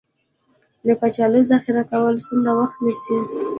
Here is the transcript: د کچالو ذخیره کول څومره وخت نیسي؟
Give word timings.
د 0.85 0.87
کچالو 0.99 1.39
ذخیره 1.51 1.83
کول 1.91 2.15
څومره 2.25 2.51
وخت 2.59 2.77
نیسي؟ 2.85 3.15